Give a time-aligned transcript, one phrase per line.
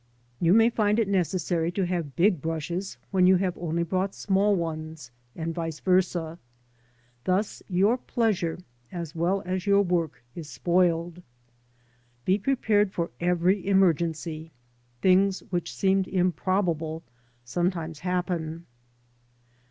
[0.39, 4.55] You may find it necessary to have big brushes when you have only brought small
[4.55, 6.39] ones, and vice versd,
[7.25, 8.57] thus your pleasure
[8.91, 11.21] as well as your work is spoiled.
[12.25, 14.51] Be prepared for every emergency.
[15.03, 17.03] Things which seemed improbable
[17.45, 18.65] sometimes happen.